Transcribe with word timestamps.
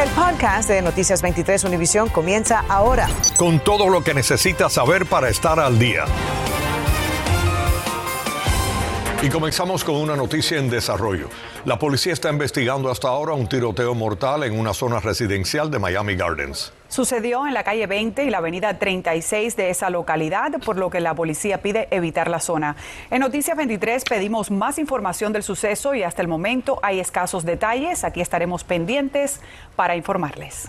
El 0.00 0.08
podcast 0.12 0.70
de 0.70 0.80
Noticias 0.80 1.20
23 1.20 1.62
Univisión 1.64 2.08
comienza 2.08 2.64
ahora. 2.70 3.06
Con 3.36 3.60
todo 3.60 3.90
lo 3.90 4.02
que 4.02 4.14
necesitas 4.14 4.72
saber 4.72 5.04
para 5.04 5.28
estar 5.28 5.60
al 5.60 5.78
día. 5.78 6.06
Y 9.22 9.28
comenzamos 9.28 9.84
con 9.84 9.96
una 9.96 10.16
noticia 10.16 10.56
en 10.56 10.70
desarrollo. 10.70 11.28
La 11.66 11.78
policía 11.78 12.14
está 12.14 12.30
investigando 12.30 12.90
hasta 12.90 13.08
ahora 13.08 13.34
un 13.34 13.46
tiroteo 13.46 13.94
mortal 13.94 14.44
en 14.44 14.58
una 14.58 14.72
zona 14.72 15.00
residencial 15.00 15.70
de 15.70 15.78
Miami 15.78 16.16
Gardens. 16.16 16.72
Sucedió 16.90 17.46
en 17.46 17.54
la 17.54 17.62
calle 17.62 17.86
20 17.86 18.24
y 18.24 18.30
la 18.30 18.38
avenida 18.38 18.76
36 18.76 19.54
de 19.54 19.70
esa 19.70 19.90
localidad, 19.90 20.50
por 20.64 20.76
lo 20.76 20.90
que 20.90 20.98
la 20.98 21.14
policía 21.14 21.62
pide 21.62 21.86
evitar 21.92 22.28
la 22.28 22.40
zona. 22.40 22.74
En 23.12 23.20
Noticias 23.20 23.56
23 23.56 24.02
pedimos 24.02 24.50
más 24.50 24.76
información 24.76 25.32
del 25.32 25.44
suceso 25.44 25.94
y 25.94 26.02
hasta 26.02 26.20
el 26.20 26.26
momento 26.26 26.80
hay 26.82 26.98
escasos 26.98 27.44
detalles. 27.44 28.02
Aquí 28.02 28.20
estaremos 28.20 28.64
pendientes 28.64 29.40
para 29.76 29.94
informarles. 29.94 30.68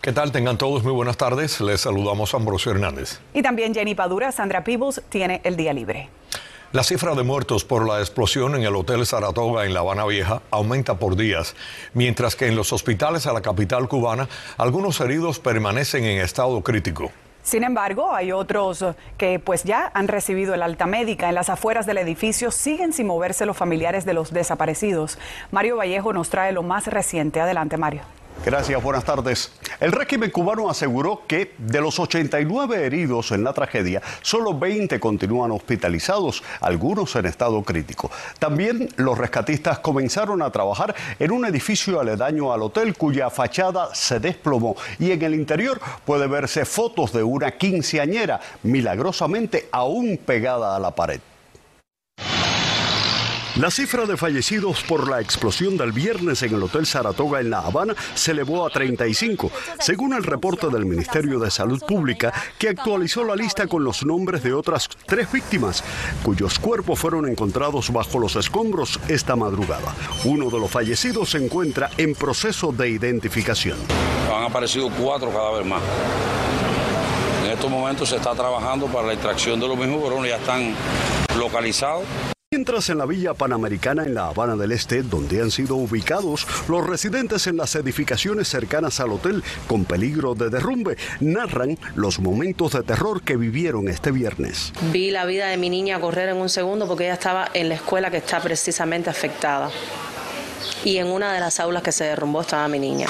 ¿Qué 0.00 0.12
tal? 0.12 0.32
Tengan 0.32 0.58
todos 0.58 0.82
muy 0.82 0.92
buenas 0.92 1.16
tardes. 1.16 1.60
Les 1.60 1.82
saludamos 1.82 2.34
a 2.34 2.36
Ambrosio 2.36 2.72
Hernández. 2.72 3.20
Y 3.34 3.42
también 3.42 3.72
Jenny 3.72 3.94
Padura, 3.94 4.32
Sandra 4.32 4.64
Peebles 4.64 5.00
tiene 5.08 5.40
el 5.44 5.56
día 5.56 5.72
libre. 5.72 6.08
La 6.76 6.84
cifra 6.84 7.14
de 7.14 7.22
muertos 7.22 7.64
por 7.64 7.88
la 7.88 8.00
explosión 8.00 8.54
en 8.54 8.62
el 8.62 8.76
Hotel 8.76 9.06
Saratoga 9.06 9.64
en 9.64 9.72
La 9.72 9.80
Habana 9.80 10.04
Vieja 10.04 10.42
aumenta 10.50 10.98
por 10.98 11.16
días, 11.16 11.56
mientras 11.94 12.36
que 12.36 12.48
en 12.48 12.54
los 12.54 12.70
hospitales 12.70 13.26
a 13.26 13.32
la 13.32 13.40
capital 13.40 13.88
cubana 13.88 14.28
algunos 14.58 15.00
heridos 15.00 15.38
permanecen 15.38 16.04
en 16.04 16.20
estado 16.20 16.60
crítico. 16.60 17.10
Sin 17.42 17.64
embargo, 17.64 18.12
hay 18.12 18.30
otros 18.30 18.84
que 19.16 19.38
pues 19.38 19.64
ya 19.64 19.90
han 19.94 20.06
recibido 20.06 20.52
el 20.52 20.60
alta 20.60 20.84
médica. 20.84 21.30
En 21.30 21.34
las 21.34 21.48
afueras 21.48 21.86
del 21.86 21.96
edificio 21.96 22.50
siguen 22.50 22.92
sin 22.92 23.06
moverse 23.06 23.46
los 23.46 23.56
familiares 23.56 24.04
de 24.04 24.12
los 24.12 24.30
desaparecidos. 24.30 25.18
Mario 25.50 25.78
Vallejo 25.78 26.12
nos 26.12 26.28
trae 26.28 26.52
lo 26.52 26.62
más 26.62 26.88
reciente. 26.88 27.40
Adelante, 27.40 27.78
Mario. 27.78 28.02
Gracias, 28.44 28.80
buenas 28.80 29.04
tardes. 29.04 29.50
El 29.80 29.90
régimen 29.90 30.30
cubano 30.30 30.70
aseguró 30.70 31.22
que 31.26 31.54
de 31.58 31.80
los 31.80 31.98
89 31.98 32.86
heridos 32.86 33.32
en 33.32 33.42
la 33.42 33.52
tragedia, 33.52 34.00
solo 34.22 34.56
20 34.56 35.00
continúan 35.00 35.50
hospitalizados, 35.50 36.44
algunos 36.60 37.16
en 37.16 37.26
estado 37.26 37.62
crítico. 37.62 38.10
También 38.38 38.88
los 38.96 39.18
rescatistas 39.18 39.80
comenzaron 39.80 40.42
a 40.42 40.50
trabajar 40.50 40.94
en 41.18 41.32
un 41.32 41.44
edificio 41.44 41.98
aledaño 41.98 42.52
al 42.52 42.62
hotel 42.62 42.96
cuya 42.96 43.30
fachada 43.30 43.94
se 43.94 44.20
desplomó 44.20 44.76
y 44.98 45.10
en 45.10 45.22
el 45.22 45.34
interior 45.34 45.80
puede 46.04 46.28
verse 46.28 46.64
fotos 46.64 47.12
de 47.12 47.24
una 47.24 47.50
quinceañera 47.52 48.40
milagrosamente 48.62 49.68
aún 49.72 50.18
pegada 50.24 50.76
a 50.76 50.78
la 50.78 50.94
pared. 50.94 51.20
La 53.58 53.70
cifra 53.70 54.04
de 54.04 54.18
fallecidos 54.18 54.82
por 54.82 55.08
la 55.08 55.22
explosión 55.22 55.78
del 55.78 55.90
viernes 55.90 56.42
en 56.42 56.54
el 56.54 56.62
Hotel 56.62 56.84
Saratoga 56.84 57.40
en 57.40 57.48
La 57.48 57.60
Habana 57.60 57.94
se 58.14 58.32
elevó 58.32 58.66
a 58.66 58.70
35, 58.70 59.50
según 59.80 60.12
el 60.12 60.24
reporte 60.24 60.68
del 60.68 60.84
Ministerio 60.84 61.38
de 61.38 61.50
Salud 61.50 61.82
Pública, 61.88 62.34
que 62.58 62.68
actualizó 62.68 63.24
la 63.24 63.34
lista 63.34 63.66
con 63.66 63.82
los 63.82 64.04
nombres 64.04 64.42
de 64.42 64.52
otras 64.52 64.90
tres 65.06 65.32
víctimas, 65.32 65.82
cuyos 66.22 66.58
cuerpos 66.58 66.98
fueron 66.98 67.26
encontrados 67.26 67.90
bajo 67.90 68.18
los 68.18 68.36
escombros 68.36 69.00
esta 69.08 69.36
madrugada. 69.36 69.94
Uno 70.26 70.50
de 70.50 70.60
los 70.60 70.70
fallecidos 70.70 71.30
se 71.30 71.38
encuentra 71.38 71.88
en 71.96 72.14
proceso 72.14 72.72
de 72.72 72.90
identificación. 72.90 73.78
Han 74.34 74.44
aparecido 74.44 74.90
cuatro 74.90 75.30
cadáveres 75.30 75.66
más. 75.66 75.82
En 77.42 77.52
estos 77.52 77.70
momentos 77.70 78.10
se 78.10 78.16
está 78.16 78.34
trabajando 78.34 78.84
para 78.88 79.06
la 79.06 79.12
extracción 79.14 79.58
de 79.58 79.66
los 79.66 79.78
mismos, 79.78 80.02
pero 80.04 80.26
ya 80.26 80.36
están 80.36 80.74
localizados. 81.38 82.04
Mientras 82.52 82.90
en 82.90 82.98
la 82.98 83.06
Villa 83.06 83.34
Panamericana 83.34 84.04
en 84.04 84.14
La 84.14 84.28
Habana 84.28 84.54
del 84.54 84.70
Este, 84.70 85.02
donde 85.02 85.42
han 85.42 85.50
sido 85.50 85.74
ubicados 85.74 86.46
los 86.68 86.86
residentes 86.86 87.48
en 87.48 87.56
las 87.56 87.74
edificaciones 87.74 88.46
cercanas 88.46 89.00
al 89.00 89.10
hotel 89.10 89.42
con 89.66 89.84
peligro 89.84 90.36
de 90.36 90.48
derrumbe, 90.48 90.96
narran 91.18 91.76
los 91.96 92.20
momentos 92.20 92.70
de 92.70 92.84
terror 92.84 93.22
que 93.22 93.36
vivieron 93.36 93.88
este 93.88 94.12
viernes. 94.12 94.72
Vi 94.92 95.10
la 95.10 95.24
vida 95.24 95.48
de 95.48 95.56
mi 95.56 95.70
niña 95.70 95.98
correr 95.98 96.28
en 96.28 96.36
un 96.36 96.48
segundo 96.48 96.86
porque 96.86 97.06
ella 97.06 97.14
estaba 97.14 97.48
en 97.52 97.68
la 97.68 97.74
escuela 97.74 98.12
que 98.12 98.18
está 98.18 98.38
precisamente 98.40 99.10
afectada. 99.10 99.68
Y 100.84 100.98
en 100.98 101.08
una 101.08 101.32
de 101.32 101.40
las 101.40 101.58
aulas 101.58 101.82
que 101.82 101.90
se 101.90 102.04
derrumbó 102.04 102.42
estaba 102.42 102.68
mi 102.68 102.78
niña. 102.78 103.08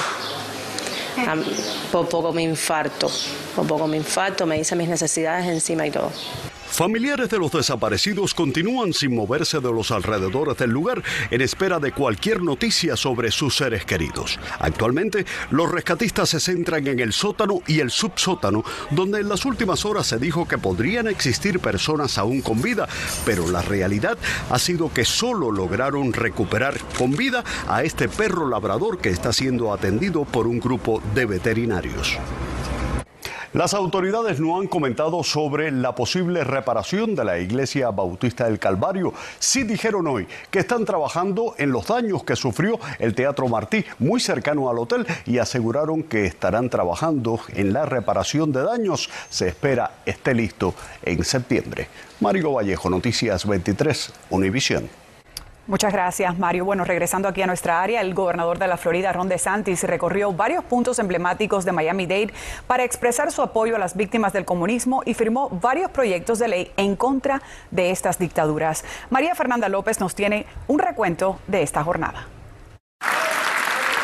Por 1.91 2.09
poco 2.09 2.33
me 2.33 2.41
infarto, 2.41 3.07
por 3.55 3.67
poco 3.67 3.87
me 3.87 3.97
infarto, 3.97 4.47
me 4.47 4.59
hice 4.59 4.75
mis 4.75 4.89
necesidades 4.89 5.45
encima 5.45 5.85
y 5.85 5.91
todo. 5.91 6.11
Familiares 6.77 7.31
de 7.31 7.39
los 7.39 7.51
desaparecidos 7.51 8.35
continúan 8.35 8.93
sin 8.93 9.15
moverse 9.15 9.59
de 9.59 9.73
los 9.73 9.89
alrededores 9.89 10.57
del 10.57 10.69
lugar 10.69 11.01
en 11.31 11.41
espera 11.41 11.79
de 11.79 11.91
cualquier 11.91 12.43
noticia 12.43 12.95
sobre 12.95 13.31
sus 13.31 13.57
seres 13.57 13.83
queridos. 13.83 14.39
Actualmente, 14.59 15.25
los 15.49 15.71
rescatistas 15.71 16.29
se 16.29 16.39
centran 16.39 16.85
en 16.85 16.99
el 16.99 17.13
sótano 17.13 17.61
y 17.65 17.79
el 17.79 17.89
subsótano, 17.89 18.63
donde 18.91 19.21
en 19.21 19.27
las 19.27 19.43
últimas 19.45 19.85
horas 19.85 20.05
se 20.05 20.19
dijo 20.19 20.47
que 20.47 20.59
podrían 20.59 21.07
existir 21.07 21.59
personas 21.59 22.19
aún 22.19 22.41
con 22.41 22.61
vida, 22.61 22.87
pero 23.25 23.49
la 23.49 23.63
realidad 23.63 24.15
ha 24.51 24.59
sido 24.59 24.93
que 24.93 25.03
solo 25.03 25.49
lograron 25.51 26.13
recuperar 26.13 26.77
con 26.95 27.17
vida 27.17 27.43
a 27.67 27.81
este 27.81 28.07
perro 28.07 28.47
labrador 28.47 28.99
que 28.99 29.09
está 29.09 29.33
siendo 29.33 29.73
atendido 29.73 30.25
por 30.25 30.45
un 30.45 30.59
grupo 30.59 31.01
de 31.15 31.25
veterinarios. 31.25 32.19
Las 33.57 33.73
autoridades 33.73 34.39
no 34.39 34.59
han 34.59 34.67
comentado 34.67 35.23
sobre 35.23 35.71
la 35.71 35.95
posible 35.95 36.43
reparación 36.43 37.15
de 37.15 37.25
la 37.25 37.39
iglesia 37.39 37.89
bautista 37.89 38.45
del 38.45 38.59
Calvario. 38.59 39.15
Sí 39.39 39.63
dijeron 39.63 40.05
hoy 40.05 40.27
que 40.51 40.59
están 40.59 40.85
trabajando 40.85 41.55
en 41.57 41.71
los 41.71 41.87
daños 41.87 42.23
que 42.23 42.35
sufrió 42.35 42.79
el 42.99 43.15
Teatro 43.15 43.47
Martí, 43.47 43.83
muy 43.97 44.19
cercano 44.19 44.69
al 44.69 44.77
hotel, 44.77 45.07
y 45.25 45.39
aseguraron 45.39 46.03
que 46.03 46.27
estarán 46.27 46.69
trabajando 46.69 47.39
en 47.47 47.73
la 47.73 47.87
reparación 47.87 48.51
de 48.51 48.61
daños. 48.61 49.09
Se 49.27 49.47
espera 49.47 50.01
esté 50.05 50.35
listo 50.35 50.75
en 51.01 51.23
septiembre. 51.23 51.87
Mario 52.19 52.53
Vallejo, 52.53 52.91
Noticias 52.91 53.47
23, 53.47 54.13
Univisión. 54.29 55.06
Muchas 55.67 55.91
gracias, 55.91 56.39
Mario. 56.39 56.63
Bueno, 56.63 56.85
regresando 56.85 57.27
aquí 57.27 57.41
a 57.41 57.45
nuestra 57.45 57.81
área, 57.81 57.99
el 57.99 58.13
gobernador 58.13 58.57
de 58.57 58.69
la 58.69 58.77
Florida, 58.77 59.11
Ron 59.11 59.27
DeSantis, 59.27 59.83
recorrió 59.83 60.31
varios 60.31 60.63
puntos 60.63 60.97
emblemáticos 60.97 61.65
de 61.65 61.73
Miami-Dade 61.73 62.31
para 62.67 62.85
expresar 62.85 63.33
su 63.33 63.41
apoyo 63.41 63.75
a 63.75 63.79
las 63.79 63.97
víctimas 63.97 64.31
del 64.31 64.45
comunismo 64.45 65.01
y 65.03 65.13
firmó 65.13 65.49
varios 65.49 65.91
proyectos 65.91 66.39
de 66.39 66.47
ley 66.47 66.71
en 66.77 66.95
contra 66.95 67.41
de 67.69 67.91
estas 67.91 68.17
dictaduras. 68.17 68.85
María 69.09 69.35
Fernanda 69.35 69.67
López 69.67 69.99
nos 69.99 70.15
tiene 70.15 70.45
un 70.67 70.79
recuento 70.79 71.37
de 71.47 71.63
esta 71.63 71.83
jornada. 71.83 72.27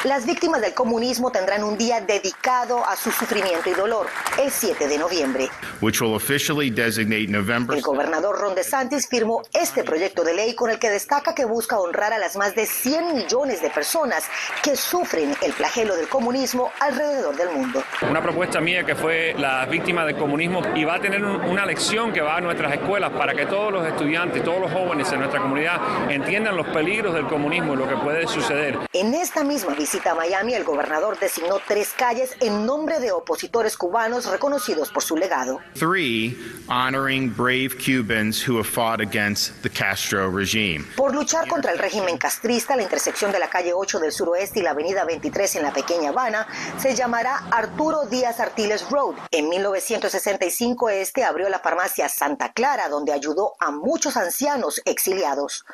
Las 0.04 0.26
víctimas 0.26 0.60
del 0.60 0.74
comunismo 0.74 1.32
tendrán 1.32 1.64
un 1.64 1.78
día 1.78 2.02
dedicado 2.02 2.86
a 2.86 2.98
su 2.98 3.10
sufrimiento 3.10 3.70
y 3.70 3.74
dolor, 3.74 4.08
el 4.38 4.52
7 4.52 4.90
de 4.90 4.98
noviembre. 4.98 5.48
El 5.82 7.82
gobernador 7.82 8.38
Ron 8.38 8.54
DeSantis 8.54 9.08
firmó 9.08 9.44
este 9.54 9.86
proyecto 9.86 10.26
de 10.26 10.34
ley 10.34 10.56
con 10.56 10.70
el 10.70 10.78
que 10.78 10.90
destaca 10.90 11.34
que 11.34 11.46
busca 11.46 11.80
honrar 11.80 12.12
a 12.12 12.18
las 12.18 12.36
más 12.36 12.54
de 12.54 12.66
100 12.66 13.16
millones 13.16 13.62
de 13.62 13.70
personas 13.70 14.26
que 14.62 14.76
sufren 14.76 15.34
el 15.42 15.54
flagelo 15.54 15.96
del 15.96 16.10
comunismo 16.10 16.70
alrededor 16.82 17.38
del 17.38 17.52
mundo. 17.52 17.82
Una 18.10 18.22
propuesta 18.22 18.60
mía 18.60 18.86
que 18.86 18.96
fue 18.96 19.34
las 19.38 19.70
víctimas 19.70 20.06
del 20.06 20.18
comunismo 20.18 20.62
y 20.76 20.84
va 20.84 20.96
a 20.96 21.00
tener 21.00 21.24
una 21.24 21.66
lección 21.66 22.12
que 22.12 22.20
va 22.20 22.36
a 22.36 22.42
nuestras 22.42 22.74
escuelas 22.74 23.12
para 23.12 23.34
que 23.34 23.46
todos 23.46 23.72
los 23.72 23.88
estudiantes, 23.88 24.44
todos 24.44 24.60
los 24.60 24.72
jóvenes 24.72 25.10
en 25.14 25.20
nuestra 25.20 25.40
comunidad 25.40 26.12
entiendan 26.12 26.58
los 26.58 26.68
peligros 26.68 27.14
del 27.14 27.28
comunismo 27.28 27.76
y 27.76 27.78
lo 27.78 27.88
que 27.88 27.96
puede 27.96 28.28
suceder. 28.28 28.78
En 28.92 29.14
esta 29.14 29.46
misma 29.46 29.74
visita 29.74 29.93
visita 29.94 30.14
a 30.14 30.16
Miami, 30.16 30.56
el 30.56 30.64
gobernador 30.64 31.20
designó 31.20 31.60
tres 31.68 31.94
calles 31.96 32.36
en 32.40 32.66
nombre 32.66 33.00
de 33.00 33.12
opositores 33.12 33.78
cubanos 33.78 34.26
reconocidos 34.26 34.90
por 34.90 35.04
su 35.04 35.16
legado. 35.16 35.60
Three, 35.76 36.36
honoring 36.68 37.32
brave 37.32 37.78
Cubans 37.78 38.42
who 38.42 38.58
have 38.58 38.66
fought 38.66 39.02
against 39.02 39.62
the 39.62 39.70
Castro 39.70 40.32
regime. 40.32 40.84
Por 40.98 41.14
luchar 41.14 41.48
contra 41.48 41.72
el 41.72 41.78
régimen 41.78 42.18
castrista, 42.18 42.76
la 42.76 42.82
intersección 42.82 43.32
de 43.32 43.38
la 43.38 43.52
calle 43.52 43.72
8 43.72 44.00
del 44.00 44.12
suroeste 44.12 44.62
y 44.62 44.64
la 44.64 44.72
avenida 44.72 45.06
23 45.06 45.58
en 45.58 45.64
la 45.64 45.72
pequeña 45.72 46.10
Habana 46.10 46.48
se 46.80 46.96
llamará 46.96 47.44
Arturo 47.52 48.08
Díaz 48.08 48.40
Artiles 48.40 48.90
Road. 48.90 49.14
En 49.30 49.48
1965 49.48 50.90
este 50.90 51.24
abrió 51.24 51.50
la 51.50 51.60
farmacia 51.60 52.10
Santa 52.10 52.52
Clara, 52.52 52.90
donde 52.90 53.14
ayudó 53.14 53.54
a 53.60 53.70
muchos 53.70 54.18
ancianos 54.18 54.82
exiliados. 54.86 55.66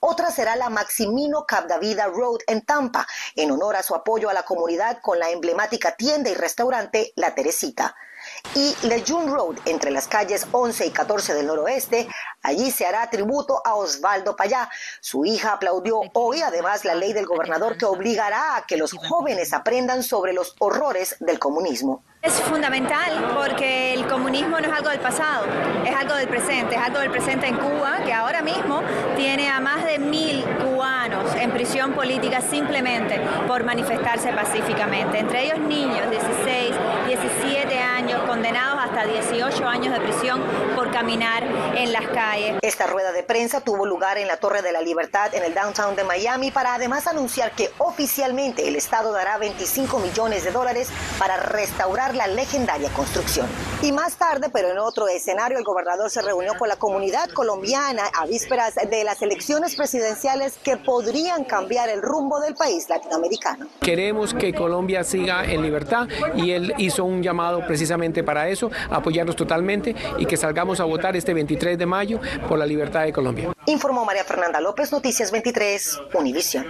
Otra 0.00 0.30
será 0.30 0.56
la 0.56 0.68
Maximino 0.68 1.46
Capdavida 1.46 2.06
Road 2.06 2.40
en 2.46 2.64
Tampa, 2.64 3.06
en 3.34 3.50
honor 3.50 3.76
a 3.76 3.82
su 3.82 3.94
apoyo 3.94 4.28
a 4.28 4.34
la 4.34 4.44
comunidad 4.44 4.98
con 5.00 5.18
la 5.18 5.30
emblemática 5.30 5.96
tienda 5.96 6.28
y 6.28 6.34
restaurante 6.34 7.12
La 7.16 7.34
Teresita. 7.34 7.96
Y 8.54 8.74
Lejeune 8.86 9.30
Road, 9.30 9.56
entre 9.64 9.90
las 9.90 10.08
calles 10.08 10.46
11 10.50 10.86
y 10.86 10.90
14 10.90 11.34
del 11.34 11.46
noroeste, 11.46 12.08
allí 12.42 12.70
se 12.70 12.86
hará 12.86 13.08
tributo 13.10 13.60
a 13.64 13.74
Osvaldo 13.74 14.36
Payá. 14.36 14.68
Su 15.00 15.24
hija 15.24 15.52
aplaudió 15.52 16.00
hoy 16.14 16.40
además 16.40 16.84
la 16.84 16.94
ley 16.94 17.12
del 17.12 17.26
gobernador 17.26 17.76
que 17.76 17.84
obligará 17.84 18.56
a 18.56 18.66
que 18.66 18.76
los 18.76 18.92
jóvenes 18.92 19.52
aprendan 19.52 20.02
sobre 20.02 20.32
los 20.32 20.54
horrores 20.58 21.16
del 21.20 21.38
comunismo. 21.38 22.02
Es 22.22 22.40
fundamental 22.40 23.34
porque 23.36 23.94
el 23.94 24.06
comunismo 24.08 24.58
no 24.58 24.66
es 24.66 24.72
algo 24.72 24.90
del 24.90 25.00
pasado, 25.00 25.46
es 25.84 25.94
algo 25.94 26.14
del 26.14 26.28
presente, 26.28 26.74
es 26.74 26.80
algo 26.80 26.98
del 26.98 27.10
presente 27.10 27.46
en 27.46 27.56
Cuba, 27.56 27.98
que 28.04 28.12
ahora 28.12 28.42
mismo 28.42 28.82
tiene 29.16 29.48
a 29.48 29.60
más 29.60 29.84
de 29.84 29.98
mil 29.98 30.42
cubanos 30.44 30.75
en 31.34 31.50
prisión 31.50 31.92
política 31.92 32.40
simplemente 32.40 33.20
por 33.46 33.64
manifestarse 33.64 34.32
pacíficamente. 34.32 35.18
Entre 35.18 35.44
ellos 35.44 35.58
niños, 35.58 36.10
16, 36.10 36.74
17 37.06 37.78
años, 37.78 38.22
condenados 38.22 38.84
hasta 38.84 39.04
18 39.04 39.66
años 39.66 39.92
de 39.92 40.00
prisión 40.00 40.42
por 40.74 40.90
caminar 40.92 41.42
en 41.76 41.92
las 41.92 42.06
calles. 42.08 42.58
Esta 42.62 42.86
rueda 42.86 43.12
de 43.12 43.22
prensa 43.22 43.60
tuvo 43.60 43.86
lugar 43.86 44.18
en 44.18 44.26
la 44.26 44.36
Torre 44.36 44.62
de 44.62 44.72
la 44.72 44.80
Libertad 44.80 45.34
en 45.34 45.42
el 45.42 45.54
downtown 45.54 45.96
de 45.96 46.04
Miami 46.04 46.50
para 46.50 46.74
además 46.74 47.06
anunciar 47.06 47.52
que 47.52 47.70
oficialmente 47.78 48.68
el 48.68 48.76
Estado 48.76 49.12
dará 49.12 49.38
25 49.38 49.98
millones 49.98 50.44
de 50.44 50.52
dólares 50.52 50.88
para 51.18 51.36
restaurar 51.36 52.14
la 52.14 52.26
legendaria 52.26 52.90
construcción. 52.90 53.46
Y 53.82 53.92
más 53.92 54.16
tarde, 54.16 54.48
pero 54.52 54.70
en 54.70 54.78
otro 54.78 55.08
escenario, 55.08 55.58
el 55.58 55.64
gobernador 55.64 56.10
se 56.10 56.22
reunió 56.22 56.54
con 56.58 56.68
la 56.68 56.76
comunidad 56.76 57.30
colombiana 57.30 58.04
a 58.14 58.26
vísperas 58.26 58.74
de 58.74 59.04
las 59.04 59.22
elecciones 59.22 59.74
presidenciales 59.76 60.54
que 60.62 60.76
podrían 60.76 61.15
cambiar 61.44 61.88
el 61.88 62.02
rumbo 62.02 62.40
del 62.40 62.54
país 62.54 62.88
latinoamericano. 62.88 63.66
Queremos 63.80 64.34
que 64.34 64.52
Colombia 64.52 65.04
siga 65.04 65.44
en 65.44 65.62
libertad 65.62 66.08
y 66.34 66.50
él 66.50 66.74
hizo 66.78 67.04
un 67.04 67.22
llamado 67.22 67.66
precisamente 67.66 68.22
para 68.22 68.48
eso, 68.48 68.70
apoyarnos 68.90 69.36
totalmente 69.36 69.94
y 70.18 70.26
que 70.26 70.36
salgamos 70.36 70.80
a 70.80 70.84
votar 70.84 71.16
este 71.16 71.34
23 71.34 71.78
de 71.78 71.86
mayo 71.86 72.20
por 72.48 72.58
la 72.58 72.66
libertad 72.66 73.04
de 73.04 73.12
Colombia. 73.12 73.52
Informó 73.66 74.04
María 74.04 74.24
Fernanda 74.24 74.60
López, 74.60 74.92
Noticias 74.92 75.30
23, 75.30 76.00
Univisión. 76.14 76.66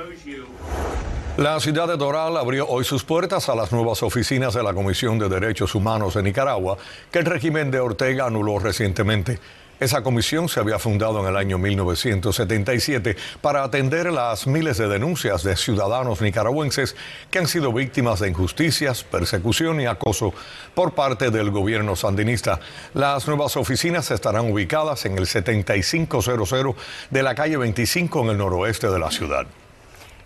La 1.36 1.60
ciudad 1.60 1.86
de 1.86 1.96
Doral 1.98 2.36
abrió 2.38 2.66
hoy 2.66 2.84
sus 2.84 3.04
puertas 3.04 3.50
a 3.50 3.54
las 3.54 3.70
nuevas 3.70 4.02
oficinas 4.02 4.54
de 4.54 4.62
la 4.62 4.72
Comisión 4.72 5.18
de 5.18 5.28
Derechos 5.28 5.74
Humanos 5.74 6.14
de 6.14 6.22
Nicaragua, 6.22 6.78
que 7.10 7.18
el 7.18 7.26
régimen 7.26 7.70
de 7.70 7.78
Ortega 7.78 8.26
anuló 8.26 8.58
recientemente. 8.58 9.38
Esa 9.78 10.02
comisión 10.02 10.48
se 10.48 10.58
había 10.58 10.78
fundado 10.78 11.20
en 11.20 11.26
el 11.26 11.36
año 11.36 11.58
1977 11.58 13.14
para 13.42 13.62
atender 13.62 14.10
las 14.10 14.46
miles 14.46 14.78
de 14.78 14.88
denuncias 14.88 15.42
de 15.42 15.54
ciudadanos 15.54 16.22
nicaragüenses 16.22 16.96
que 17.30 17.40
han 17.40 17.46
sido 17.46 17.74
víctimas 17.74 18.20
de 18.20 18.28
injusticias, 18.28 19.04
persecución 19.04 19.80
y 19.82 19.86
acoso 19.86 20.32
por 20.74 20.94
parte 20.94 21.30
del 21.30 21.50
gobierno 21.50 21.94
sandinista. 21.94 22.58
Las 22.94 23.28
nuevas 23.28 23.56
oficinas 23.58 24.10
estarán 24.10 24.50
ubicadas 24.50 25.04
en 25.04 25.18
el 25.18 25.26
7500 25.26 26.26
de 27.10 27.22
la 27.22 27.34
calle 27.34 27.58
25 27.58 28.22
en 28.22 28.30
el 28.30 28.38
noroeste 28.38 28.88
de 28.88 28.98
la 28.98 29.10
ciudad. 29.10 29.46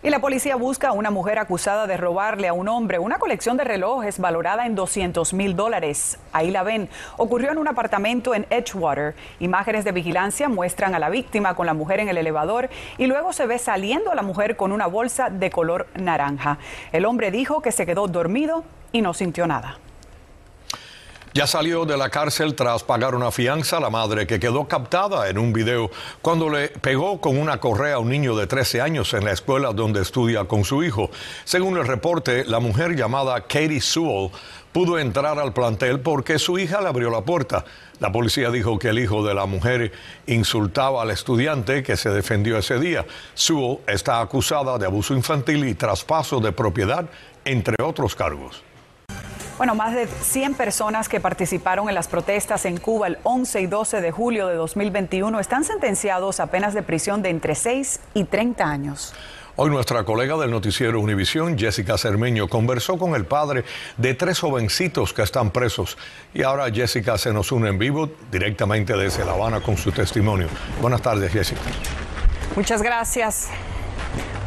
Y 0.03 0.09
la 0.09 0.19
policía 0.19 0.57
busca 0.57 0.89
a 0.89 0.93
una 0.93 1.11
mujer 1.11 1.39
acusada 1.39 1.87
de 1.87 1.99
robarle 1.99 2.49
a 2.49 2.55
un 2.55 2.69
hombre 2.69 2.99
una 2.99 3.19
colección 3.19 3.59
de 3.59 3.65
relojes 3.65 4.19
valorada 4.19 4.65
en 4.65 4.75
200 4.75 5.35
mil 5.35 5.55
dólares. 5.55 6.19
Ahí 6.33 6.51
la 6.51 6.63
ven. 6.63 6.89
Ocurrió 7.19 7.51
en 7.51 7.59
un 7.59 7.69
apartamento 7.69 8.35
en 8.35 8.47
Edgewater. 8.49 9.15
Imágenes 9.41 9.85
de 9.85 9.93
vigilancia 9.93 10.49
muestran 10.49 10.95
a 10.95 10.99
la 10.99 11.11
víctima 11.11 11.55
con 11.55 11.67
la 11.67 11.75
mujer 11.75 12.01
en 12.01 12.09
el 12.09 12.17
elevador 12.17 12.71
y 12.97 13.09
luego 13.09 13.35
se 13.35 13.45
ve 13.45 13.59
saliendo 13.59 14.11
a 14.11 14.15
la 14.15 14.23
mujer 14.23 14.57
con 14.57 14.73
una 14.73 14.87
bolsa 14.87 15.29
de 15.29 15.51
color 15.51 15.87
naranja. 15.95 16.57
El 16.93 17.05
hombre 17.05 17.31
dijo 17.31 17.61
que 17.61 17.71
se 17.71 17.85
quedó 17.85 18.09
dormido 18.09 18.65
y 18.93 19.03
no 19.03 19.13
sintió 19.13 19.47
nada. 19.47 19.81
Ya 21.33 21.47
salió 21.47 21.85
de 21.85 21.97
la 21.97 22.09
cárcel 22.09 22.57
tras 22.57 22.83
pagar 22.83 23.15
una 23.15 23.31
fianza 23.31 23.77
a 23.77 23.81
la 23.81 23.89
madre 23.89 24.27
que 24.27 24.41
quedó 24.41 24.67
captada 24.67 25.29
en 25.29 25.39
un 25.39 25.53
video 25.53 25.89
cuando 26.23 26.51
le 26.51 26.71
pegó 26.71 27.21
con 27.21 27.39
una 27.39 27.61
correa 27.61 27.95
a 27.95 27.99
un 28.01 28.09
niño 28.09 28.35
de 28.35 28.49
13 28.49 28.81
años 28.81 29.15
en 29.15 29.25
la 29.25 29.31
escuela 29.31 29.73
donde 29.73 30.03
estudia 30.03 30.47
con 30.47 30.65
su 30.65 30.83
hijo. 30.83 31.09
Según 31.45 31.77
el 31.79 31.87
reporte, 31.87 32.45
la 32.47 32.59
mujer 32.59 32.97
llamada 32.97 33.43
Katie 33.43 33.81
Sewell 33.81 34.33
pudo 34.73 34.99
entrar 34.99 35.39
al 35.39 35.53
plantel 35.53 36.01
porque 36.01 36.41
su 36.41 36.59
hija 36.59 36.81
le 36.81 36.89
abrió 36.89 37.11
la 37.11 37.21
puerta. 37.21 37.65
La 38.01 38.11
policía 38.11 38.51
dijo 38.51 38.81
que 38.81 38.89
el 38.89 38.99
hijo 38.99 39.25
de 39.25 39.33
la 39.33 39.47
mujer 39.47 39.93
insultaba 40.27 41.03
al 41.03 41.13
estudiante 41.13 41.85
que 41.85 41.97
se 41.97 42.11
defendió 42.11 42.59
ese 42.59 42.81
día. 42.81 43.07
Sewell 43.35 43.79
está 43.87 44.21
acusada 44.21 44.79
de 44.79 44.87
abuso 44.87 45.15
infantil 45.15 45.65
y 45.69 45.75
traspaso 45.75 46.41
de 46.41 46.51
propiedad, 46.51 47.09
entre 47.45 47.77
otros 47.85 48.17
cargos. 48.17 48.65
Bueno, 49.61 49.75
más 49.75 49.95
de 49.95 50.07
100 50.07 50.55
personas 50.55 51.07
que 51.11 51.21
participaron 51.21 51.91
en 51.91 51.95
las 51.95 52.09
protestas 52.09 52.65
en 52.65 52.79
Cuba 52.79 53.09
el 53.09 53.19
11 53.25 53.61
y 53.61 53.67
12 53.67 54.01
de 54.01 54.11
julio 54.11 54.47
de 54.47 54.55
2021 54.55 55.39
están 55.39 55.65
sentenciados 55.65 56.41
a 56.41 56.47
penas 56.47 56.73
de 56.73 56.83
prisión 56.83 57.21
de 57.21 57.29
entre 57.29 57.55
6 57.55 58.01
y 58.15 58.25
30 58.25 58.65
años. 58.65 59.13
Hoy 59.57 59.69
nuestra 59.69 60.03
colega 60.05 60.39
del 60.39 60.51
noticiero 60.51 60.99
Univisión, 60.99 61.59
Jessica 61.59 61.99
Cermeño, 61.99 62.49
conversó 62.49 62.97
con 62.97 63.15
el 63.15 63.27
padre 63.27 63.67
de 63.99 64.15
tres 64.15 64.41
jovencitos 64.41 65.13
que 65.13 65.21
están 65.21 65.51
presos. 65.51 65.99
Y 66.33 66.43
ahora 66.43 66.71
Jessica 66.73 67.19
se 67.19 67.31
nos 67.31 67.53
une 67.53 67.69
en 67.69 67.79
vivo 67.79 68.09
directamente 68.33 68.97
desde 68.97 69.27
La 69.27 69.33
Habana 69.33 69.61
con 69.61 69.77
su 69.77 69.93
testimonio. 69.93 70.49
Buenas 70.81 71.03
tardes, 71.03 71.31
Jessica. 71.31 71.61
Muchas 72.57 72.81
gracias. 72.81 73.51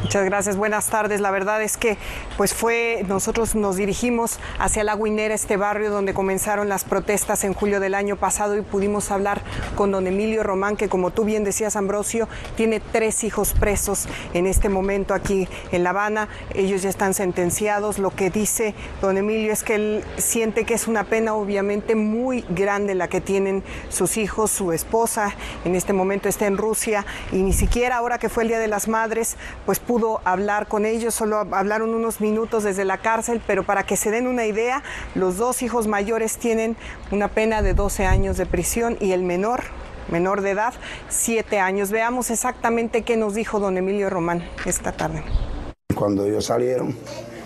Muchas 0.03 0.25
gracias, 0.25 0.57
buenas 0.57 0.87
tardes. 0.87 1.21
La 1.21 1.31
verdad 1.31 1.63
es 1.63 1.77
que 1.77 1.97
pues 2.35 2.53
fue, 2.53 3.05
nosotros 3.07 3.55
nos 3.55 3.77
dirigimos 3.77 4.37
hacia 4.59 4.83
La 4.83 4.97
Guinera, 4.97 5.33
este 5.33 5.55
barrio 5.55 5.91
donde 5.91 6.13
comenzaron 6.13 6.67
las 6.67 6.83
protestas 6.83 7.45
en 7.45 7.53
julio 7.53 7.79
del 7.79 7.95
año 7.95 8.17
pasado 8.17 8.57
y 8.57 8.61
pudimos 8.61 9.11
hablar 9.11 9.41
con 9.75 9.91
don 9.91 10.05
Emilio 10.05 10.43
Román, 10.43 10.75
que 10.75 10.89
como 10.89 11.11
tú 11.11 11.23
bien 11.23 11.45
decías, 11.45 11.77
Ambrosio, 11.77 12.27
tiene 12.57 12.81
tres 12.81 13.23
hijos 13.23 13.53
presos 13.53 14.07
en 14.33 14.45
este 14.45 14.67
momento 14.67 15.13
aquí 15.13 15.47
en 15.71 15.83
La 15.83 15.91
Habana. 15.91 16.27
Ellos 16.53 16.81
ya 16.81 16.89
están 16.89 17.13
sentenciados. 17.13 17.97
Lo 17.97 18.11
que 18.11 18.29
dice 18.29 18.75
don 19.01 19.17
Emilio 19.17 19.53
es 19.53 19.63
que 19.63 19.75
él 19.75 20.03
siente 20.17 20.65
que 20.65 20.73
es 20.73 20.89
una 20.89 21.05
pena 21.05 21.33
obviamente 21.33 21.95
muy 21.95 22.43
grande 22.49 22.93
la 22.93 23.07
que 23.07 23.21
tienen 23.21 23.63
sus 23.87 24.17
hijos, 24.17 24.51
su 24.51 24.73
esposa, 24.73 25.33
en 25.63 25.75
este 25.75 25.93
momento 25.93 26.27
está 26.27 26.45
en 26.45 26.57
Rusia 26.57 27.05
y 27.31 27.37
ni 27.37 27.53
siquiera 27.53 27.95
ahora 27.95 28.19
que 28.19 28.27
fue 28.27 28.43
el 28.43 28.49
Día 28.49 28.59
de 28.59 28.67
las 28.67 28.89
Madres, 28.89 29.37
pues 29.65 29.79
pudo 29.79 30.02
hablar 30.23 30.67
con 30.67 30.85
ellos, 30.85 31.13
solo 31.13 31.37
hablaron 31.37 31.93
unos 31.93 32.21
minutos 32.21 32.63
desde 32.63 32.85
la 32.85 32.97
cárcel, 32.97 33.41
pero 33.45 33.63
para 33.63 33.83
que 33.83 33.97
se 33.97 34.11
den 34.11 34.27
una 34.27 34.45
idea, 34.45 34.83
los 35.15 35.37
dos 35.37 35.61
hijos 35.61 35.87
mayores 35.87 36.37
tienen 36.37 36.75
una 37.11 37.27
pena 37.27 37.61
de 37.61 37.73
12 37.73 38.05
años 38.05 38.37
de 38.37 38.45
prisión 38.45 38.97
y 38.99 39.11
el 39.11 39.23
menor, 39.23 39.63
menor 40.11 40.41
de 40.41 40.51
edad, 40.51 40.73
7 41.09 41.59
años. 41.59 41.91
Veamos 41.91 42.29
exactamente 42.29 43.03
qué 43.03 43.17
nos 43.17 43.33
dijo 43.33 43.59
don 43.59 43.77
Emilio 43.77 44.09
Román 44.09 44.43
esta 44.65 44.91
tarde. 44.91 45.23
Cuando 45.95 46.25
ellos 46.25 46.45
salieron, 46.45 46.95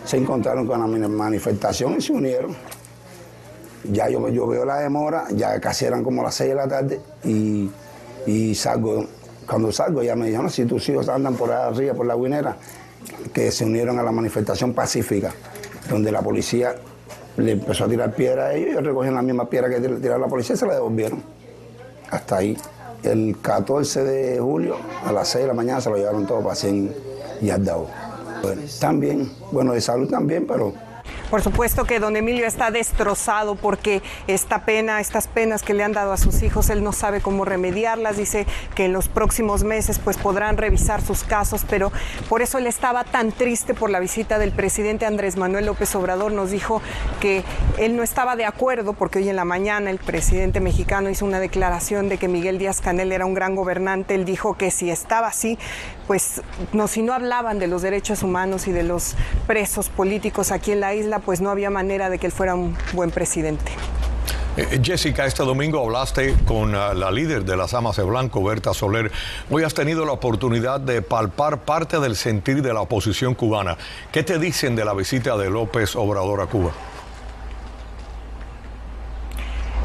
se 0.03 0.17
encontraron 0.17 0.65
con 0.65 0.79
la 0.79 1.07
manifestación 1.07 1.95
y 1.97 2.01
se 2.01 2.13
unieron. 2.13 2.55
Ya 3.83 4.09
yo, 4.09 4.27
yo 4.29 4.47
veo 4.47 4.65
la 4.65 4.79
demora, 4.79 5.25
ya 5.31 5.59
casi 5.59 5.85
eran 5.85 6.03
como 6.03 6.23
las 6.23 6.35
6 6.35 6.49
de 6.49 6.55
la 6.55 6.67
tarde 6.67 7.01
y, 7.23 7.69
y 8.25 8.55
salgo 8.55 9.05
cuando 9.47 9.71
salgo 9.71 10.03
ya 10.03 10.15
me 10.15 10.27
dijeron, 10.27 10.49
si 10.49 10.65
tus 10.65 10.87
hijos 10.89 11.09
andan 11.09 11.35
por 11.35 11.51
arriba, 11.51 11.93
por 11.93 12.05
la 12.05 12.15
guinera, 12.15 12.57
que 13.33 13.51
se 13.51 13.65
unieron 13.65 13.97
a 13.99 14.03
la 14.03 14.11
manifestación 14.11 14.73
pacífica, 14.73 15.33
donde 15.89 16.11
la 16.11 16.21
policía 16.21 16.75
le 17.37 17.53
empezó 17.53 17.85
a 17.85 17.87
tirar 17.87 18.13
piedra 18.13 18.47
a 18.47 18.53
ellos, 18.53 18.71
ellos 18.71 18.83
recogieron 18.83 19.15
la 19.15 19.21
misma 19.21 19.49
piedra 19.49 19.69
que 19.69 19.79
tiraron 19.79 20.21
la 20.21 20.27
policía 20.27 20.55
y 20.55 20.57
se 20.57 20.65
la 20.65 20.75
devolvieron. 20.75 21.23
Hasta 22.09 22.37
ahí. 22.37 22.57
El 23.03 23.37
14 23.41 24.03
de 24.03 24.39
julio 24.39 24.77
a 25.05 25.11
las 25.11 25.27
6 25.29 25.43
de 25.43 25.47
la 25.47 25.53
mañana 25.53 25.79
se 25.79 25.89
lo 25.89 25.97
llevaron 25.97 26.25
todo 26.25 26.41
para 26.41 26.55
100 26.55 26.93
y 27.41 27.49
Bueno, 27.49 28.61
también, 28.79 29.31
bueno, 29.51 29.73
de 29.73 29.81
salud 29.81 30.09
también, 30.09 30.47
pero 30.47 30.73
por 31.29 31.41
supuesto 31.41 31.85
que 31.85 31.99
don 31.99 32.15
Emilio 32.15 32.47
está 32.47 32.71
destrozado 32.71 33.55
porque 33.55 34.01
esta 34.27 34.65
pena, 34.65 34.99
estas 34.99 35.27
penas 35.27 35.61
que 35.61 35.73
le 35.73 35.83
han 35.83 35.91
dado 35.91 36.13
a 36.13 36.17
sus 36.17 36.41
hijos, 36.41 36.69
él 36.69 36.83
no 36.83 36.91
sabe 36.91 37.21
cómo 37.21 37.45
remediarlas. 37.45 38.17
Dice 38.17 38.45
que 38.75 38.85
en 38.85 38.93
los 38.93 39.09
próximos 39.09 39.63
meses 39.63 39.99
pues 39.99 40.17
podrán 40.17 40.57
revisar 40.57 41.01
sus 41.01 41.23
casos, 41.23 41.65
pero 41.69 41.91
por 42.29 42.41
eso 42.41 42.57
él 42.57 42.67
estaba 42.67 43.03
tan 43.03 43.31
triste 43.31 43.73
por 43.73 43.89
la 43.89 43.99
visita 43.99 44.39
del 44.39 44.51
presidente 44.51 45.05
Andrés 45.05 45.37
Manuel 45.37 45.65
López 45.65 45.93
Obrador. 45.95 46.31
Nos 46.31 46.51
dijo 46.51 46.81
que 47.19 47.43
él 47.77 47.95
no 47.95 48.03
estaba 48.03 48.35
de 48.35 48.45
acuerdo 48.45 48.93
porque 48.93 49.19
hoy 49.19 49.29
en 49.29 49.35
la 49.35 49.45
mañana 49.45 49.89
el 49.89 49.99
presidente 49.99 50.59
mexicano 50.59 51.09
hizo 51.09 51.25
una 51.25 51.39
declaración 51.39 52.09
de 52.09 52.17
que 52.17 52.27
Miguel 52.27 52.57
Díaz 52.57 52.81
Canel 52.81 53.11
era 53.11 53.25
un 53.25 53.33
gran 53.33 53.55
gobernante. 53.55 54.15
Él 54.15 54.25
dijo 54.25 54.55
que 54.55 54.71
si 54.71 54.89
estaba 54.89 55.27
así, 55.27 55.57
pues 56.07 56.41
no, 56.71 56.87
si 56.87 57.03
no 57.03 57.13
hablaban 57.13 57.59
de 57.59 57.67
los 57.67 57.81
derechos 57.81 58.23
humanos 58.23 58.67
y 58.67 58.71
de 58.71 58.83
los 58.83 59.15
presos 59.45 59.89
políticos 59.89 60.51
aquí 60.51 60.71
en 60.71 60.79
la 60.79 60.95
isla, 60.95 61.19
pues 61.19 61.41
no 61.41 61.49
había 61.49 61.69
manera 61.69 62.09
de 62.09 62.17
que 62.17 62.27
él 62.27 62.31
fuera 62.31 62.55
un 62.55 62.75
buen 62.93 63.11
presidente. 63.11 63.71
Eh, 64.55 64.79
Jessica, 64.81 65.25
este 65.27 65.43
domingo 65.43 65.83
hablaste 65.83 66.33
con 66.45 66.73
uh, 66.73 66.93
la 66.95 67.11
líder 67.11 67.45
de 67.45 67.55
las 67.55 67.75
Amas 67.75 67.97
de 67.97 68.03
Blanco, 68.03 68.43
Berta 68.43 68.73
Soler. 68.73 69.11
Hoy 69.51 69.63
has 69.63 69.75
tenido 69.75 70.03
la 70.03 70.13
oportunidad 70.13 70.79
de 70.79 71.03
palpar 71.03 71.59
parte 71.59 71.99
del 71.99 72.15
sentir 72.15 72.63
de 72.63 72.73
la 72.73 72.81
oposición 72.81 73.35
cubana. 73.35 73.77
¿Qué 74.11 74.23
te 74.23 74.39
dicen 74.39 74.75
de 74.75 74.83
la 74.83 74.93
visita 74.93 75.37
de 75.37 75.51
López 75.51 75.95
Obrador 75.95 76.41
a 76.41 76.47
Cuba? 76.47 76.71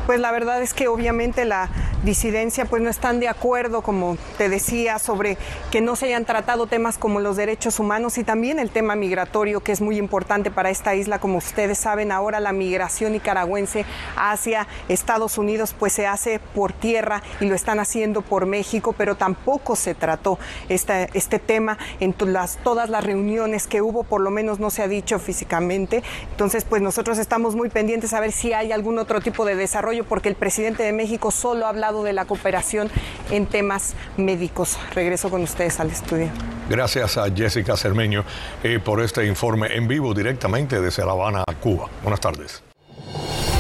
Pues 0.06 0.18
la 0.20 0.32
verdad 0.32 0.62
es 0.62 0.72
que 0.72 0.88
obviamente 0.88 1.44
la, 1.44 1.68
disidencia 2.02 2.64
pues 2.64 2.82
no 2.82 2.90
están 2.90 3.20
de 3.20 3.28
acuerdo, 3.28 3.82
como 3.82 4.16
te 4.38 4.48
decía, 4.48 4.98
sobre 4.98 5.38
que 5.70 5.80
no 5.80 5.96
se 5.96 6.06
hayan 6.06 6.24
tratado 6.24 6.66
temas 6.66 6.98
como 6.98 7.20
los 7.20 7.36
derechos 7.36 7.78
humanos 7.78 8.18
y 8.18 8.24
también 8.24 8.58
el 8.58 8.70
tema 8.70 8.96
migratorio, 8.96 9.60
que 9.60 9.72
es 9.72 9.80
muy 9.80 9.98
importante 9.98 10.50
para 10.50 10.70
esta 10.70 10.94
isla. 10.94 11.18
Como 11.18 11.38
ustedes 11.38 11.78
saben, 11.78 12.12
ahora 12.12 12.40
la 12.40 12.52
migración 12.52 13.12
nicaragüense 13.12 13.84
hacia 14.16 14.66
Estados 14.88 15.38
Unidos 15.38 15.74
pues 15.78 15.92
se 15.92 16.06
hace 16.06 16.40
por 16.54 16.72
tierra 16.72 17.22
y 17.40 17.46
lo 17.46 17.54
están 17.54 17.78
haciendo 17.78 18.22
por 18.22 18.46
México, 18.46 18.94
pero 18.96 19.16
tampoco 19.16 19.76
se 19.76 19.94
trató 19.94 20.38
este 20.68 21.38
tema 21.38 21.78
en 22.00 22.12
todas 22.12 22.88
las 22.88 23.04
reuniones 23.04 23.66
que 23.66 23.82
hubo, 23.82 24.04
por 24.04 24.20
lo 24.20 24.30
menos 24.30 24.58
no 24.58 24.70
se 24.70 24.82
ha 24.82 24.88
dicho 24.88 25.18
físicamente. 25.18 26.02
Entonces, 26.30 26.64
pues 26.64 26.82
nosotros 26.82 27.18
estamos 27.18 27.54
muy 27.54 27.68
pendientes 27.68 28.12
a 28.12 28.20
ver 28.20 28.32
si 28.32 28.52
hay 28.52 28.72
algún 28.72 28.98
otro 28.98 29.20
tipo 29.20 29.44
de 29.44 29.56
desarrollo, 29.56 30.04
porque 30.04 30.28
el 30.28 30.34
presidente 30.34 30.82
de 30.82 30.92
México 30.92 31.30
solo 31.30 31.66
ha 31.66 31.68
hablado 31.68 31.91
de 32.02 32.14
la 32.14 32.24
cooperación 32.24 32.90
en 33.30 33.44
temas 33.46 33.94
médicos. 34.16 34.78
Regreso 34.94 35.30
con 35.30 35.42
ustedes 35.42 35.78
al 35.80 35.90
estudio. 35.90 36.28
Gracias 36.70 37.18
a 37.18 37.30
Jessica 37.30 37.76
Cermeño 37.76 38.24
eh, 38.62 38.78
por 38.82 39.02
este 39.02 39.26
informe 39.26 39.76
en 39.76 39.86
vivo 39.86 40.14
directamente 40.14 40.80
desde 40.80 41.04
La 41.04 41.12
Habana, 41.12 41.44
Cuba. 41.60 41.90
Buenas 42.02 42.20
tardes. 42.20 42.62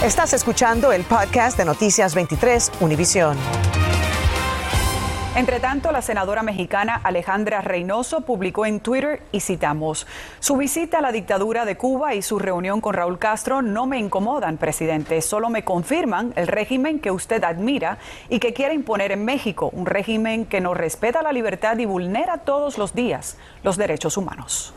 Estás 0.02 0.32
escuchando 0.32 0.90
el 0.90 1.04
podcast 1.04 1.58
de 1.58 1.64
Noticias 1.64 2.14
23, 2.14 2.72
Univisión. 2.80 3.36
Entre 5.34 5.60
tanto, 5.60 5.92
la 5.92 6.02
senadora 6.02 6.42
mexicana 6.42 7.00
Alejandra 7.02 7.62
Reynoso 7.62 8.20
publicó 8.20 8.66
en 8.66 8.80
Twitter 8.80 9.22
y 9.32 9.40
citamos, 9.40 10.06
su 10.40 10.58
visita 10.58 10.98
a 10.98 11.00
la 11.00 11.10
dictadura 11.10 11.64
de 11.64 11.78
Cuba 11.78 12.14
y 12.14 12.20
su 12.20 12.38
reunión 12.38 12.82
con 12.82 12.92
Raúl 12.92 13.18
Castro 13.18 13.62
no 13.62 13.86
me 13.86 13.98
incomodan, 13.98 14.58
presidente, 14.58 15.22
solo 15.22 15.48
me 15.48 15.64
confirman 15.64 16.34
el 16.36 16.48
régimen 16.48 16.98
que 16.98 17.10
usted 17.10 17.42
admira 17.44 17.96
y 18.28 18.40
que 18.40 18.52
quiere 18.52 18.74
imponer 18.74 19.10
en 19.10 19.24
México, 19.24 19.70
un 19.72 19.86
régimen 19.86 20.44
que 20.44 20.60
no 20.60 20.74
respeta 20.74 21.22
la 21.22 21.32
libertad 21.32 21.78
y 21.78 21.86
vulnera 21.86 22.36
todos 22.36 22.76
los 22.76 22.94
días 22.94 23.38
los 23.62 23.78
derechos 23.78 24.18
humanos. 24.18 24.74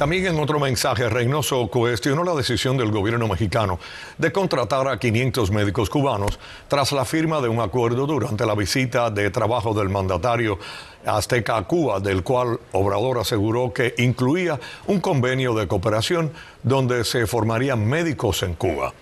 También 0.00 0.24
en 0.28 0.40
otro 0.40 0.58
mensaje, 0.58 1.10
Reynoso 1.10 1.66
cuestionó 1.66 2.24
la 2.24 2.32
decisión 2.32 2.78
del 2.78 2.90
gobierno 2.90 3.28
mexicano 3.28 3.78
de 4.16 4.32
contratar 4.32 4.88
a 4.88 4.98
500 4.98 5.50
médicos 5.50 5.90
cubanos 5.90 6.38
tras 6.68 6.92
la 6.92 7.04
firma 7.04 7.42
de 7.42 7.50
un 7.50 7.60
acuerdo 7.60 8.06
durante 8.06 8.46
la 8.46 8.54
visita 8.54 9.10
de 9.10 9.28
trabajo 9.28 9.74
del 9.74 9.90
mandatario 9.90 10.58
azteca 11.04 11.58
a 11.58 11.64
Cuba, 11.64 12.00
del 12.00 12.22
cual 12.22 12.58
Obrador 12.72 13.18
aseguró 13.18 13.74
que 13.74 13.94
incluía 13.98 14.58
un 14.86 15.02
convenio 15.02 15.52
de 15.52 15.68
cooperación 15.68 16.32
donde 16.62 17.04
se 17.04 17.26
formarían 17.26 17.86
médicos 17.86 18.42
en 18.42 18.54
Cuba. 18.54 18.94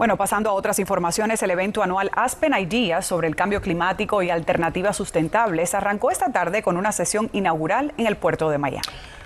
Bueno, 0.00 0.16
pasando 0.16 0.48
a 0.48 0.54
otras 0.54 0.78
informaciones, 0.78 1.42
el 1.42 1.50
evento 1.50 1.82
anual 1.82 2.10
Aspen 2.14 2.54
Ideas 2.54 3.04
sobre 3.04 3.28
el 3.28 3.36
cambio 3.36 3.60
climático 3.60 4.22
y 4.22 4.30
alternativas 4.30 4.96
sustentables 4.96 5.74
arrancó 5.74 6.10
esta 6.10 6.32
tarde 6.32 6.62
con 6.62 6.78
una 6.78 6.90
sesión 6.90 7.28
inaugural 7.34 7.92
en 7.98 8.06
el 8.06 8.16
puerto 8.16 8.48
de 8.48 8.56
Miami. 8.56 8.80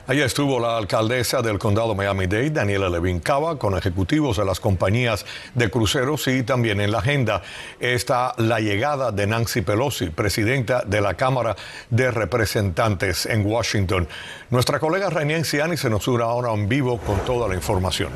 Allí 0.09 0.21
estuvo 0.21 0.59
la 0.59 0.77
alcaldesa 0.77 1.43
del 1.43 1.61
condado 1.61 1.95
Miami-Dade, 1.95 2.51
Daniela 2.51 2.89
Levin 2.89 3.21
Cava, 3.21 3.57
con 3.57 3.79
ejecutivos 3.79 4.39
de 4.39 4.45
las 4.45 4.59
compañías 4.59 5.25
de 5.55 5.71
cruceros 5.71 6.27
y 6.27 6.43
también 6.43 6.81
en 6.81 6.91
la 6.91 6.99
agenda 6.99 7.43
está 7.79 8.33
la 8.39 8.59
llegada 8.59 9.13
de 9.13 9.29
Nancy 9.29 9.61
Pelosi, 9.61 10.11
presidenta 10.11 10.83
de 10.85 11.01
la 11.01 11.15
Cámara 11.15 11.55
de 11.91 12.11
Representantes 12.11 13.27
en 13.27 13.47
Washington. 13.47 14.09
Nuestra 14.51 14.81
colega 14.81 15.09
Rainier 15.09 15.45
Ciani 15.45 15.77
se 15.77 15.89
nos 15.89 16.09
une 16.09 16.25
ahora 16.25 16.53
en 16.53 16.69
vivo 16.69 16.99
con 16.99 17.21
toda 17.21 17.47
la 17.47 17.55
información. 17.55 18.11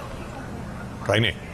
Rainier. 1.07 1.48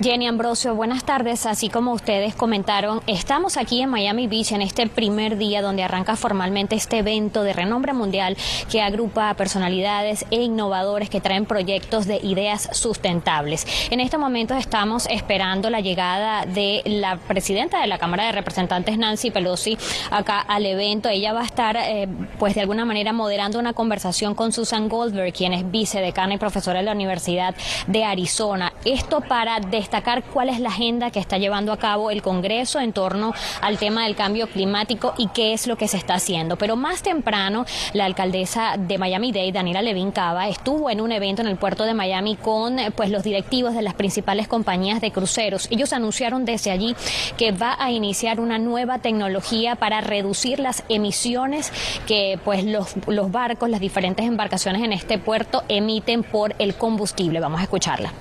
Jenny 0.00 0.28
Ambrosio, 0.28 0.76
buenas 0.76 1.02
tardes. 1.02 1.44
Así 1.44 1.70
como 1.70 1.92
ustedes 1.92 2.36
comentaron, 2.36 3.02
estamos 3.08 3.56
aquí 3.56 3.82
en 3.82 3.90
Miami 3.90 4.28
Beach 4.28 4.52
en 4.52 4.62
este 4.62 4.86
primer 4.86 5.36
día 5.38 5.60
donde 5.60 5.82
arranca 5.82 6.14
formalmente 6.14 6.76
este 6.76 6.98
evento 6.98 7.42
de 7.42 7.52
renombre 7.52 7.92
mundial 7.92 8.36
que 8.70 8.80
agrupa 8.80 9.28
a 9.28 9.34
personalidades 9.34 10.24
e 10.30 10.40
innovadores 10.42 11.10
que 11.10 11.20
traen 11.20 11.46
proyectos 11.46 12.06
de 12.06 12.18
ideas 12.18 12.68
sustentables. 12.70 13.66
En 13.90 13.98
este 13.98 14.18
momento 14.18 14.54
estamos 14.54 15.06
esperando 15.10 15.68
la 15.68 15.80
llegada 15.80 16.46
de 16.46 16.82
la 16.84 17.16
presidenta 17.16 17.80
de 17.80 17.88
la 17.88 17.98
Cámara 17.98 18.26
de 18.26 18.32
Representantes, 18.32 18.98
Nancy 18.98 19.32
Pelosi, 19.32 19.76
acá 20.12 20.38
al 20.38 20.64
evento. 20.64 21.08
Ella 21.08 21.32
va 21.32 21.40
a 21.40 21.46
estar, 21.46 21.76
eh, 21.76 22.06
pues 22.38 22.54
de 22.54 22.60
alguna 22.60 22.84
manera, 22.84 23.12
moderando 23.12 23.58
una 23.58 23.72
conversación 23.72 24.36
con 24.36 24.52
Susan 24.52 24.88
Goldberg, 24.88 25.32
quien 25.32 25.54
es 25.54 25.68
vicedecana 25.68 26.34
y 26.34 26.38
profesora 26.38 26.78
de 26.78 26.84
la 26.84 26.92
Universidad 26.92 27.56
de 27.88 28.04
Arizona. 28.04 28.72
Esto 28.84 29.22
para 29.22 29.58
destacar 29.88 30.22
cuál 30.22 30.50
es 30.50 30.60
la 30.60 30.68
agenda 30.68 31.10
que 31.10 31.18
está 31.18 31.38
llevando 31.38 31.72
a 31.72 31.78
cabo 31.78 32.10
el 32.10 32.20
Congreso 32.20 32.78
en 32.78 32.92
torno 32.92 33.32
al 33.62 33.78
tema 33.78 34.04
del 34.04 34.16
cambio 34.16 34.46
climático 34.46 35.14
y 35.16 35.28
qué 35.28 35.54
es 35.54 35.66
lo 35.66 35.76
que 35.76 35.88
se 35.88 35.96
está 35.96 36.12
haciendo. 36.14 36.56
Pero 36.56 36.76
más 36.76 37.00
temprano, 37.02 37.64
la 37.94 38.04
alcaldesa 38.04 38.76
de 38.76 38.98
Miami-Dade, 38.98 39.50
Daniela 39.50 39.80
Levin 39.80 40.10
Cava, 40.10 40.46
estuvo 40.48 40.90
en 40.90 41.00
un 41.00 41.10
evento 41.10 41.40
en 41.40 41.48
el 41.48 41.56
puerto 41.56 41.84
de 41.84 41.94
Miami 41.94 42.36
con 42.36 42.76
pues 42.96 43.08
los 43.08 43.22
directivos 43.22 43.72
de 43.72 43.80
las 43.80 43.94
principales 43.94 44.46
compañías 44.46 45.00
de 45.00 45.10
cruceros. 45.10 45.68
Ellos 45.70 45.94
anunciaron 45.94 46.44
desde 46.44 46.70
allí 46.70 46.94
que 47.38 47.52
va 47.52 47.74
a 47.78 47.90
iniciar 47.90 48.40
una 48.40 48.58
nueva 48.58 48.98
tecnología 48.98 49.74
para 49.76 50.02
reducir 50.02 50.60
las 50.60 50.84
emisiones 50.90 51.72
que 52.06 52.38
pues 52.44 52.62
los, 52.62 52.94
los 53.06 53.32
barcos, 53.32 53.70
las 53.70 53.80
diferentes 53.80 54.26
embarcaciones 54.26 54.82
en 54.82 54.92
este 54.92 55.16
puerto 55.16 55.62
emiten 55.70 56.24
por 56.24 56.54
el 56.58 56.74
combustible. 56.74 57.40
Vamos 57.40 57.60
a 57.60 57.62
escucharla 57.62 58.12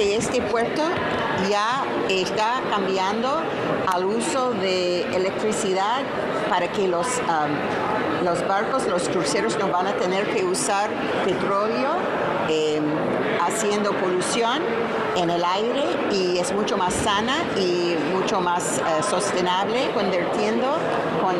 que 0.00 0.16
este 0.16 0.40
puerto 0.40 0.80
ya 1.50 1.84
está 2.08 2.62
cambiando 2.70 3.42
al 3.86 4.06
uso 4.06 4.52
de 4.52 5.02
electricidad 5.14 6.00
para 6.48 6.72
que 6.72 6.88
los, 6.88 7.06
um, 7.18 8.24
los 8.24 8.48
barcos, 8.48 8.86
los 8.86 9.10
cruceros 9.10 9.58
no 9.58 9.68
van 9.68 9.88
a 9.88 9.92
tener 9.96 10.24
que 10.32 10.42
usar 10.42 10.88
petróleo 11.26 11.90
em, 12.48 12.82
haciendo 13.42 13.92
polución 13.92 14.62
en 15.16 15.28
el 15.28 15.44
aire 15.44 15.84
y 16.10 16.38
es 16.38 16.50
mucho 16.54 16.78
más 16.78 16.94
sana 16.94 17.36
y 17.58 17.94
mucho 18.14 18.40
más 18.40 18.78
eh, 18.78 19.02
sostenible 19.02 19.90
convirtiendo 19.92 20.78
con 21.20 21.36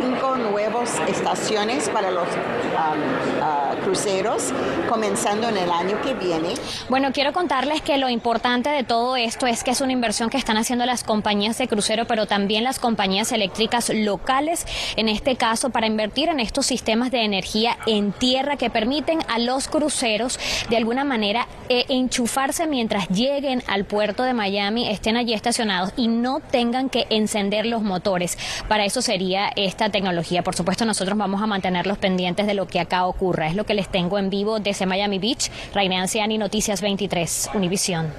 cinco 0.00 0.36
nuevas 0.36 0.98
estaciones 1.08 1.88
para 1.90 2.10
los 2.10 2.26
uh, 2.26 3.82
cruceros 3.84 4.52
comenzando 4.88 5.48
en 5.48 5.56
el 5.56 5.70
año 5.70 6.00
que 6.02 6.14
viene. 6.14 6.54
Bueno, 6.88 7.12
quiero 7.12 7.32
contarles 7.32 7.82
que 7.82 7.98
lo 7.98 8.08
importante 8.08 8.70
de 8.70 8.82
todo 8.82 9.16
esto 9.16 9.46
es 9.46 9.62
que 9.62 9.70
es 9.72 9.80
una 9.80 9.92
inversión 9.92 10.30
que 10.30 10.38
están 10.38 10.56
haciendo 10.56 10.86
las 10.86 11.04
compañías 11.04 11.58
de 11.58 11.68
crucero, 11.68 12.06
pero 12.06 12.26
también 12.26 12.64
las 12.64 12.78
compañías 12.78 13.32
eléctricas 13.32 13.90
locales, 13.90 14.66
en 14.96 15.08
este 15.08 15.36
caso 15.36 15.70
para 15.70 15.86
invertir 15.86 16.28
en 16.28 16.40
estos 16.40 16.66
sistemas 16.66 17.10
de 17.10 17.24
energía 17.24 17.76
en 17.86 18.12
tierra 18.12 18.56
que 18.56 18.70
permiten 18.70 19.20
a 19.28 19.38
los 19.38 19.68
cruceros 19.68 20.38
de 20.68 20.76
alguna 20.76 21.04
manera 21.04 21.46
eh, 21.68 21.84
enchufarse 21.88 22.66
mientras 22.66 23.08
lleguen 23.08 23.62
al 23.66 23.84
puerto 23.84 24.22
de 24.22 24.34
Miami, 24.34 24.88
estén 24.88 25.16
allí 25.16 25.34
estacionados 25.34 25.92
y 25.96 26.08
no 26.08 26.40
tengan 26.40 26.88
que 26.88 27.06
encender 27.10 27.66
los 27.66 27.82
motores. 27.82 28.38
Para 28.68 28.84
eso 28.84 29.02
sería 29.02 29.50
esta 29.56 29.89
tecnología. 29.90 30.42
Por 30.42 30.54
supuesto, 30.54 30.84
nosotros 30.84 31.16
vamos 31.16 31.42
a 31.42 31.46
mantenerlos 31.46 31.98
pendientes 31.98 32.46
de 32.46 32.54
lo 32.54 32.66
que 32.66 32.80
acá 32.80 33.06
ocurra. 33.06 33.48
Es 33.48 33.54
lo 33.54 33.64
que 33.64 33.74
les 33.74 33.88
tengo 33.88 34.18
en 34.18 34.30
vivo 34.30 34.60
desde 34.60 34.86
Miami 34.86 35.18
Beach. 35.18 35.50
Raine 35.74 35.98
Anciani, 35.98 36.38
Noticias 36.38 36.80
23, 36.80 37.50
Univisión. 37.54 38.12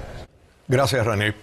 Gracias, 0.68 1.04
René. 1.04 1.34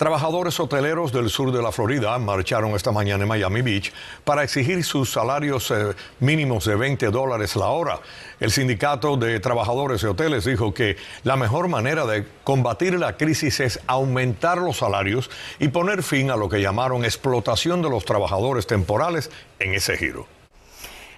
Trabajadores 0.00 0.58
hoteleros 0.58 1.12
del 1.12 1.28
sur 1.28 1.52
de 1.52 1.60
la 1.60 1.72
Florida 1.72 2.18
marcharon 2.18 2.70
esta 2.70 2.90
mañana 2.90 3.24
en 3.24 3.28
Miami 3.28 3.60
Beach 3.60 3.92
para 4.24 4.42
exigir 4.42 4.82
sus 4.82 5.12
salarios 5.12 5.70
eh, 5.70 5.94
mínimos 6.20 6.64
de 6.64 6.74
20 6.74 7.10
dólares 7.10 7.54
la 7.54 7.66
hora. 7.66 8.00
El 8.40 8.50
sindicato 8.50 9.18
de 9.18 9.38
trabajadores 9.40 10.00
de 10.00 10.08
hoteles 10.08 10.46
dijo 10.46 10.72
que 10.72 10.96
la 11.22 11.36
mejor 11.36 11.68
manera 11.68 12.06
de 12.06 12.26
combatir 12.44 12.98
la 12.98 13.18
crisis 13.18 13.60
es 13.60 13.78
aumentar 13.86 14.56
los 14.56 14.78
salarios 14.78 15.28
y 15.58 15.68
poner 15.68 16.02
fin 16.02 16.30
a 16.30 16.36
lo 16.36 16.48
que 16.48 16.62
llamaron 16.62 17.04
explotación 17.04 17.82
de 17.82 17.90
los 17.90 18.06
trabajadores 18.06 18.66
temporales 18.66 19.30
en 19.58 19.74
ese 19.74 19.98
giro. 19.98 20.39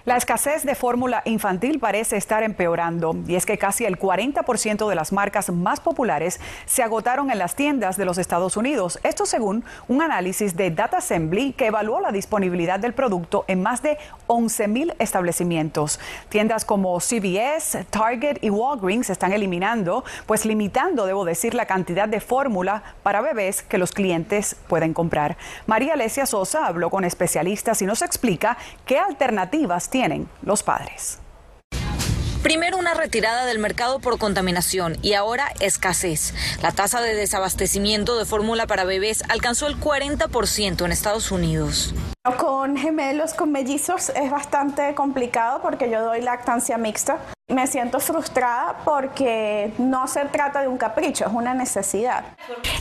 La 0.05 0.17
escasez 0.17 0.65
de 0.65 0.75
fórmula 0.75 1.21
infantil 1.23 1.79
parece 1.79 2.17
estar 2.17 2.43
empeorando 2.43 3.15
y 3.25 3.35
es 3.35 3.45
que 3.45 3.57
casi 3.57 3.85
el 3.85 3.97
40% 3.97 4.89
de 4.89 4.95
las 4.95 5.13
marcas 5.13 5.49
más 5.49 5.79
populares 5.79 6.41
se 6.65 6.83
agotaron 6.83 7.31
en 7.31 7.39
las 7.39 7.55
tiendas 7.55 7.95
de 7.95 8.03
los 8.03 8.17
Estados 8.17 8.57
Unidos. 8.57 8.99
Esto 9.03 9.25
según 9.25 9.63
un 9.87 10.01
análisis 10.01 10.57
de 10.57 10.71
Data 10.71 10.97
Assembly 10.97 11.53
que 11.53 11.67
evaluó 11.67 12.01
la 12.01 12.11
disponibilidad 12.11 12.81
del 12.81 12.93
producto 12.93 13.45
en 13.47 13.63
más 13.63 13.81
de 13.81 13.97
11 14.27 14.67
mil 14.67 14.93
establecimientos. 14.99 16.01
Tiendas 16.27 16.65
como 16.65 16.99
CVS, 16.99 17.85
Target 17.89 18.39
y 18.41 18.49
Walgreens 18.49 19.09
están 19.09 19.31
eliminando, 19.31 20.03
pues 20.25 20.45
limitando, 20.45 21.05
debo 21.05 21.23
decir, 21.23 21.53
la 21.53 21.65
cantidad 21.65 22.09
de 22.09 22.19
fórmula 22.19 22.83
para 23.03 23.21
bebés 23.21 23.61
que 23.61 23.77
los 23.77 23.93
clientes 23.93 24.57
pueden 24.67 24.93
comprar. 24.93 25.37
María 25.65 25.93
Alesia 25.93 26.25
Sosa 26.25 26.67
habló 26.67 26.89
con 26.89 27.05
especialistas 27.05 27.81
y 27.81 27.85
nos 27.85 28.01
explica 28.01 28.57
qué 28.85 28.99
alternativas 28.99 29.92
tienen 29.93 30.27
los 30.41 30.63
padres. 30.63 31.19
Primero 32.41 32.77
una 32.77 32.95
retirada 32.95 33.45
del 33.45 33.59
mercado 33.59 33.99
por 33.99 34.17
contaminación 34.17 34.97
y 35.03 35.13
ahora 35.13 35.53
escasez. 35.59 36.33
La 36.63 36.71
tasa 36.71 36.99
de 36.99 37.13
desabastecimiento 37.13 38.17
de 38.17 38.25
fórmula 38.25 38.65
para 38.65 38.85
bebés 38.85 39.23
alcanzó 39.29 39.67
el 39.67 39.79
40% 39.79 40.83
en 40.83 40.91
Estados 40.91 41.31
Unidos. 41.31 41.93
Con 42.37 42.77
gemelos, 42.77 43.33
con 43.33 43.51
mellizos 43.51 44.07
es 44.07 44.31
bastante 44.31 44.95
complicado 44.95 45.61
porque 45.61 45.89
yo 45.89 46.01
doy 46.01 46.21
lactancia 46.21 46.77
mixta. 46.77 47.19
Me 47.49 47.67
siento 47.67 47.99
frustrada 47.99 48.77
porque 48.85 49.73
no 49.77 50.07
se 50.07 50.23
trata 50.27 50.61
de 50.61 50.69
un 50.69 50.77
capricho, 50.77 51.25
es 51.25 51.33
una 51.33 51.53
necesidad. 51.53 52.23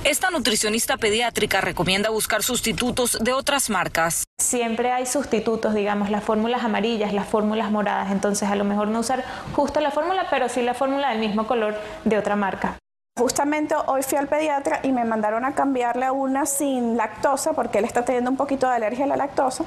Esta 0.05 0.31
nutricionista 0.31 0.97
pediátrica 0.97 1.61
recomienda 1.61 2.11
buscar 2.11 2.45
sustitutos 2.45 3.19
de 3.21 3.33
otras 3.33 3.69
marcas. 3.69 4.23
Siempre 4.41 4.93
hay 4.93 5.07
sustitutos, 5.07 5.75
digamos, 5.75 6.09
las 6.09 6.23
fórmulas 6.23 6.63
amarillas, 6.63 7.13
las 7.13 7.27
fórmulas 7.27 7.73
moradas, 7.73 8.13
entonces 8.13 8.49
a 8.49 8.55
lo 8.55 8.63
mejor 8.63 8.87
no 8.87 9.01
usar 9.01 9.25
justo 9.57 9.81
la 9.81 9.91
fórmula, 9.91 10.29
pero 10.31 10.49
sí 10.49 10.63
la 10.63 10.75
fórmula 10.75 11.11
del 11.11 11.19
mismo 11.19 11.49
color 11.49 11.75
de 12.05 12.17
otra 12.17 12.37
marca. 12.37 12.79
Justamente 13.19 13.75
hoy 13.89 14.03
fui 14.03 14.17
al 14.17 14.27
pediatra 14.27 14.81
y 14.83 14.91
me 14.91 15.05
mandaron 15.05 15.45
a 15.45 15.55
cambiarle 15.55 16.07
a 16.07 16.13
una 16.13 16.47
sin 16.47 16.97
lactosa 16.97 17.53
porque 17.53 17.79
él 17.79 17.85
está 17.85 18.07
teniendo 18.07 18.31
un 18.31 18.39
poquito 18.39 18.67
de 18.67 18.77
alergia 18.77 19.05
a 19.05 19.09
la 19.09 19.17
lactosa 19.17 19.65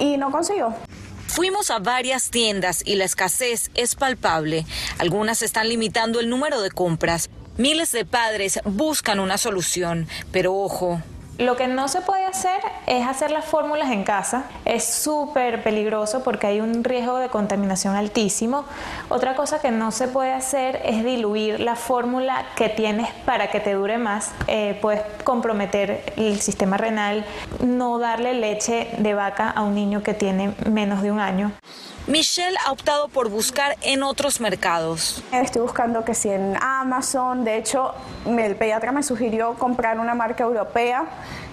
y 0.00 0.16
no 0.16 0.32
consiguió. 0.32 0.74
Fuimos 1.28 1.70
a 1.70 1.78
varias 1.78 2.30
tiendas 2.30 2.82
y 2.84 2.96
la 2.96 3.04
escasez 3.04 3.70
es 3.74 3.94
palpable. 3.94 4.66
Algunas 4.98 5.42
están 5.42 5.68
limitando 5.68 6.18
el 6.18 6.28
número 6.28 6.60
de 6.60 6.72
compras. 6.72 7.30
Miles 7.56 7.92
de 7.92 8.04
padres 8.04 8.58
buscan 8.64 9.20
una 9.20 9.38
solución, 9.38 10.08
pero 10.32 10.52
ojo, 10.52 11.00
lo 11.38 11.56
que 11.56 11.66
no 11.66 11.88
se 11.88 12.02
puede 12.02 12.26
hacer 12.26 12.60
es 12.86 13.06
hacer 13.06 13.30
las 13.30 13.44
fórmulas 13.44 13.90
en 13.90 14.04
casa. 14.04 14.44
Es 14.64 14.84
súper 14.84 15.62
peligroso 15.62 16.22
porque 16.22 16.46
hay 16.46 16.60
un 16.60 16.84
riesgo 16.84 17.16
de 17.16 17.28
contaminación 17.28 17.96
altísimo. 17.96 18.64
Otra 19.08 19.34
cosa 19.34 19.60
que 19.60 19.70
no 19.70 19.90
se 19.90 20.08
puede 20.08 20.32
hacer 20.32 20.80
es 20.84 21.04
diluir 21.04 21.60
la 21.60 21.74
fórmula 21.74 22.44
que 22.54 22.68
tienes 22.68 23.08
para 23.24 23.50
que 23.50 23.60
te 23.60 23.72
dure 23.72 23.98
más. 23.98 24.32
Eh, 24.46 24.78
puedes 24.80 25.02
comprometer 25.24 26.12
el 26.16 26.40
sistema 26.40 26.76
renal, 26.76 27.24
no 27.64 27.98
darle 27.98 28.34
leche 28.34 28.90
de 28.98 29.14
vaca 29.14 29.50
a 29.50 29.62
un 29.62 29.74
niño 29.74 30.02
que 30.02 30.14
tiene 30.14 30.54
menos 30.70 31.02
de 31.02 31.12
un 31.12 31.20
año. 31.20 31.52
Michelle 32.08 32.56
ha 32.66 32.72
optado 32.72 33.08
por 33.08 33.28
buscar 33.28 33.76
en 33.80 34.02
otros 34.02 34.40
mercados. 34.40 35.22
Estoy 35.30 35.62
buscando 35.62 36.04
que 36.04 36.14
si 36.14 36.30
en 36.30 36.56
Amazon, 36.60 37.44
de 37.44 37.56
hecho, 37.56 37.94
el 38.26 38.56
pediatra 38.56 38.90
me 38.90 39.04
sugirió 39.04 39.54
comprar 39.54 40.00
una 40.00 40.12
marca 40.14 40.42
europea 40.42 41.06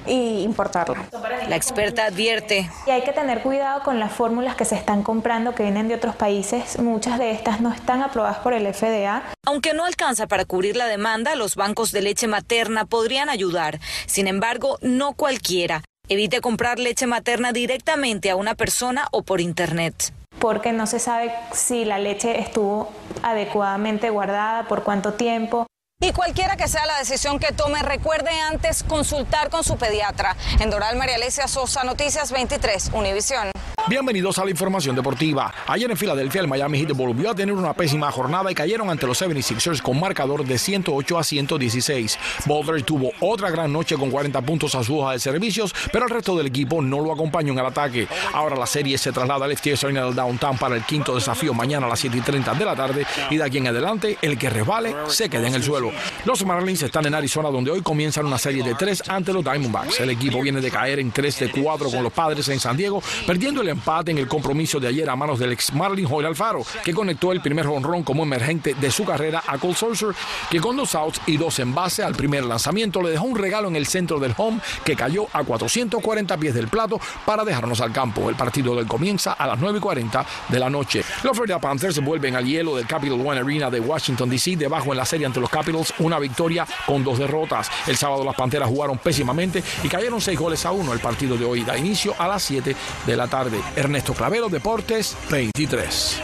y 0.07 0.41
importarla. 0.41 1.05
La 1.47 1.55
experta 1.55 2.05
advierte. 2.05 2.67
Y 2.87 2.89
hay 2.89 3.03
que 3.03 3.11
tener 3.11 3.41
cuidado 3.41 3.83
con 3.83 3.99
las 3.99 4.11
fórmulas 4.11 4.55
que 4.55 4.65
se 4.65 4.75
están 4.75 5.03
comprando 5.03 5.53
que 5.53 5.61
vienen 5.61 5.87
de 5.87 5.93
otros 5.93 6.15
países. 6.15 6.79
Muchas 6.79 7.19
de 7.19 7.29
estas 7.29 7.61
no 7.61 7.71
están 7.71 8.01
aprobadas 8.01 8.37
por 8.39 8.53
el 8.53 8.73
FDA. 8.73 9.21
Aunque 9.45 9.75
no 9.75 9.85
alcanza 9.85 10.25
para 10.25 10.45
cubrir 10.45 10.75
la 10.75 10.87
demanda, 10.87 11.35
los 11.35 11.55
bancos 11.55 11.91
de 11.91 12.01
leche 12.01 12.27
materna 12.27 12.85
podrían 12.85 13.29
ayudar. 13.29 13.79
Sin 14.07 14.27
embargo, 14.27 14.79
no 14.81 15.13
cualquiera. 15.13 15.83
Evite 16.07 16.41
comprar 16.41 16.79
leche 16.79 17.05
materna 17.05 17.53
directamente 17.53 18.31
a 18.31 18.35
una 18.35 18.55
persona 18.55 19.07
o 19.11 19.21
por 19.21 19.41
internet 19.41 20.11
porque 20.39 20.71
no 20.71 20.87
se 20.87 20.99
sabe 20.99 21.33
si 21.51 21.85
la 21.85 21.99
leche 21.99 22.39
estuvo 22.39 22.91
adecuadamente 23.23 24.09
guardada, 24.09 24.67
por 24.67 24.83
cuánto 24.83 25.13
tiempo. 25.13 25.67
Y 26.01 26.13
cualquiera 26.13 26.55
que 26.55 26.69
sea 26.69 26.85
la 26.85 26.97
decisión 26.97 27.39
que 27.39 27.51
tome, 27.51 27.81
recuerde 27.81 28.31
antes 28.49 28.83
consultar 28.83 29.49
con 29.49 29.65
su 29.65 29.77
pediatra. 29.77 30.35
En 30.59 30.69
Doral 30.69 30.95
María 30.95 31.15
Alesia 31.15 31.47
Sosa, 31.47 31.83
Noticias 31.83 32.31
23, 32.31 32.91
Univisión. 32.93 33.51
Bienvenidos 33.89 34.37
a 34.37 34.45
la 34.45 34.51
información 34.51 34.95
deportiva. 34.95 35.51
Ayer 35.65 35.89
en 35.89 35.97
Filadelfia, 35.97 36.41
el 36.41 36.47
Miami 36.47 36.77
Heat 36.77 36.91
volvió 36.91 37.31
a 37.31 37.33
tener 37.33 37.55
una 37.55 37.73
pésima 37.73 38.11
jornada 38.11 38.51
y 38.51 38.53
cayeron 38.53 38.87
ante 38.87 39.07
los 39.07 39.19
76ers 39.19 39.81
con 39.81 39.99
marcador 39.99 40.45
de 40.45 40.59
108 40.59 41.17
a 41.17 41.23
116. 41.23 42.19
Boulder 42.45 42.83
tuvo 42.83 43.11
otra 43.19 43.49
gran 43.49 43.73
noche 43.73 43.95
con 43.97 44.11
40 44.11 44.43
puntos 44.43 44.75
a 44.75 44.83
su 44.83 44.99
hoja 44.99 45.13
de 45.13 45.19
servicios, 45.19 45.73
pero 45.91 46.05
el 46.05 46.11
resto 46.11 46.37
del 46.37 46.45
equipo 46.45 46.83
no 46.83 46.99
lo 46.99 47.11
acompañó 47.11 47.51
en 47.51 47.57
el 47.57 47.65
ataque. 47.65 48.07
Ahora 48.31 48.55
la 48.55 48.67
serie 48.67 48.95
se 48.99 49.11
traslada 49.11 49.45
al 49.45 49.57
FTS 49.57 49.85
Arena 49.85 50.03
Downtown 50.03 50.59
para 50.59 50.75
el 50.75 50.83
quinto 50.83 51.15
desafío 51.15 51.55
mañana 51.55 51.87
a 51.87 51.89
las 51.89 51.99
7 51.99 52.15
y 52.15 52.21
30 52.21 52.53
de 52.53 52.65
la 52.65 52.75
tarde 52.75 53.07
y 53.31 53.37
de 53.37 53.43
aquí 53.43 53.57
en 53.57 53.69
adelante 53.69 54.19
el 54.21 54.37
que 54.37 54.51
resbale 54.51 54.95
se 55.07 55.31
queda 55.31 55.47
en 55.47 55.55
el 55.55 55.63
suelo. 55.63 55.91
Los 56.25 56.45
Marlins 56.45 56.83
están 56.83 57.07
en 57.07 57.15
Arizona 57.15 57.49
donde 57.49 57.71
hoy 57.71 57.81
comienzan 57.81 58.27
una 58.27 58.37
serie 58.37 58.63
de 58.63 58.75
tres 58.75 59.01
ante 59.09 59.33
los 59.33 59.43
Diamondbacks. 59.43 59.99
El 59.99 60.11
equipo 60.11 60.43
viene 60.43 60.61
de 60.61 60.69
caer 60.69 60.99
en 60.99 61.09
3 61.09 61.39
de 61.39 61.51
4 61.63 61.89
con 61.89 62.03
los 62.03 62.13
padres 62.13 62.47
en 62.49 62.59
San 62.59 62.77
Diego, 62.77 63.01
perdiendo 63.25 63.63
el 63.63 63.78
empate 63.79 64.11
en 64.11 64.17
el 64.17 64.27
compromiso 64.27 64.79
de 64.79 64.87
ayer 64.87 65.09
a 65.09 65.15
manos 65.15 65.39
del 65.39 65.53
ex 65.53 65.73
Marlin 65.73 66.05
Joel 66.05 66.25
Alfaro, 66.25 66.63
que 66.83 66.93
conectó 66.93 67.31
el 67.31 67.41
primer 67.41 67.65
honrón 67.67 68.03
como 68.03 68.23
emergente 68.23 68.73
de 68.73 68.91
su 68.91 69.05
carrera 69.05 69.41
a 69.47 69.57
Cole 69.57 69.73
Sorcer, 69.73 70.09
que 70.49 70.59
con 70.59 70.75
dos 70.75 70.95
outs 70.95 71.21
y 71.27 71.37
dos 71.37 71.59
en 71.59 71.73
base 71.73 72.03
al 72.03 72.13
primer 72.13 72.43
lanzamiento 72.43 73.01
le 73.01 73.11
dejó 73.11 73.25
un 73.25 73.37
regalo 73.37 73.69
en 73.69 73.77
el 73.77 73.87
centro 73.87 74.19
del 74.19 74.33
home 74.35 74.59
que 74.83 74.95
cayó 74.95 75.27
a 75.31 75.43
440 75.43 76.37
pies 76.37 76.53
del 76.53 76.67
plato 76.67 76.99
para 77.25 77.45
dejarnos 77.45 77.79
al 77.79 77.93
campo. 77.93 78.29
El 78.29 78.35
partido 78.35 78.75
del 78.75 78.85
comienza 78.85 79.33
a 79.33 79.47
las 79.47 79.59
9 79.59 79.77
y 79.77 79.81
40 79.81 80.25
de 80.49 80.59
la 80.59 80.69
noche. 80.69 81.03
Los 81.23 81.37
Florida 81.37 81.59
Panthers 81.59 82.03
vuelven 82.03 82.35
al 82.35 82.45
hielo 82.45 82.75
del 82.75 82.85
Capital 82.85 83.25
One 83.25 83.39
Arena 83.39 83.69
de 83.69 83.79
Washington 83.79 84.29
DC, 84.29 84.57
debajo 84.57 84.91
en 84.91 84.97
la 84.97 85.05
serie 85.05 85.25
ante 85.25 85.39
los 85.39 85.49
Capitals, 85.49 85.93
una 85.99 86.19
victoria 86.19 86.67
con 86.85 87.03
dos 87.03 87.17
derrotas. 87.17 87.71
El 87.87 87.95
sábado 87.95 88.25
las 88.25 88.35
Panteras 88.35 88.67
jugaron 88.67 88.97
pésimamente 88.97 89.63
y 89.83 89.87
cayeron 89.87 90.19
seis 90.19 90.37
goles 90.37 90.65
a 90.65 90.71
uno. 90.71 90.91
El 90.91 90.99
partido 90.99 91.37
de 91.37 91.45
hoy 91.45 91.63
da 91.63 91.77
inicio 91.77 92.13
a 92.17 92.27
las 92.27 92.43
7 92.43 92.75
de 93.05 93.15
la 93.15 93.27
tarde. 93.27 93.59
Ernesto 93.75 94.13
Clavero, 94.13 94.49
Deportes 94.49 95.15
23. 95.29 96.21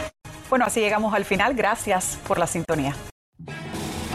Bueno, 0.48 0.64
así 0.64 0.80
llegamos 0.80 1.14
al 1.14 1.24
final. 1.24 1.54
Gracias 1.54 2.18
por 2.26 2.38
la 2.38 2.46
sintonía. 2.46 2.94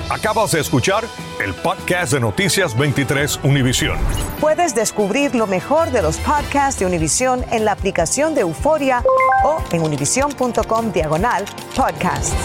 Acabas 0.10 0.52
de 0.52 0.60
escuchar 0.60 1.06
el 1.42 1.54
podcast 1.54 2.12
de 2.12 2.20
Noticias 2.20 2.78
23 2.78 3.40
Univisión. 3.44 3.98
Puedes 4.42 4.76
descubrir 4.76 5.36
lo 5.36 5.48
mejor 5.48 5.92
de 5.92 6.02
los 6.02 6.18
podcasts 6.18 6.80
de 6.80 6.86
Univisión 6.86 7.46
en 7.50 7.64
la 7.64 7.72
aplicación 7.72 8.36
de 8.36 8.42
Euforia 8.42 9.04
o 9.46 9.64
en 9.72 9.82
univision.com 9.82 10.92
diagonal 10.92 11.46
podcasts. 11.76 12.36